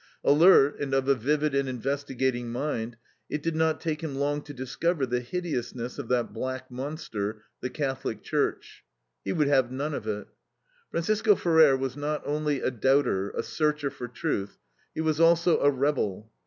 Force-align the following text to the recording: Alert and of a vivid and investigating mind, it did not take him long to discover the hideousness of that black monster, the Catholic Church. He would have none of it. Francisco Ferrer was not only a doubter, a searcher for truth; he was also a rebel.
Alert 0.23 0.79
and 0.79 0.95
of 0.95 1.07
a 1.07 1.13
vivid 1.13 1.53
and 1.53 1.69
investigating 1.69 2.49
mind, 2.51 2.97
it 3.29 3.43
did 3.43 3.55
not 3.55 3.79
take 3.79 4.01
him 4.01 4.15
long 4.15 4.41
to 4.41 4.51
discover 4.51 5.05
the 5.05 5.19
hideousness 5.21 5.99
of 5.99 6.07
that 6.07 6.33
black 6.33 6.71
monster, 6.71 7.43
the 7.59 7.69
Catholic 7.69 8.23
Church. 8.23 8.83
He 9.23 9.31
would 9.31 9.47
have 9.47 9.71
none 9.71 9.93
of 9.93 10.07
it. 10.07 10.25
Francisco 10.89 11.35
Ferrer 11.35 11.77
was 11.77 11.95
not 11.95 12.23
only 12.25 12.61
a 12.61 12.71
doubter, 12.71 13.29
a 13.37 13.43
searcher 13.43 13.91
for 13.91 14.07
truth; 14.07 14.57
he 14.95 15.01
was 15.01 15.19
also 15.19 15.59
a 15.59 15.69
rebel. 15.69 16.31